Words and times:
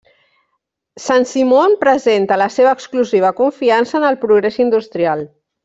Saint-Simon 1.07 1.75
presenta 1.83 2.39
la 2.43 2.47
seva 2.55 2.73
exclusiva 2.79 3.33
confiança 3.43 4.01
en 4.03 4.09
el 4.11 4.19
progrés 4.27 4.59
industrial. 4.69 5.25